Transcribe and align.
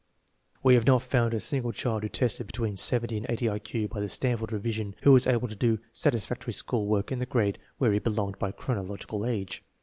We 0.63 0.73
have 0.73 0.87
not 0.87 1.03
found 1.03 1.31
a 1.31 1.39
single 1.39 1.71
child 1.71 2.01
who 2.01 2.09
tested 2.09 2.47
between 2.47 2.75
70 2.75 3.17
and 3.17 3.25
80 3.29 3.49
I 3.51 3.59
Q 3.59 3.87
by 3.87 3.99
the 3.99 4.09
Stanford 4.09 4.51
revision 4.51 4.95
who 5.03 5.11
was 5.11 5.27
able 5.27 5.47
to 5.47 5.55
do 5.55 5.77
satisfactory 5.91 6.53
school 6.53 6.87
work 6.87 7.11
in 7.11 7.19
the 7.19 7.27
grade 7.27 7.59
where 7.77 7.93
he 7.93 7.99
belonged 7.99 8.39
by 8.39 8.51
chronological 8.51 9.27
age. 9.27 9.63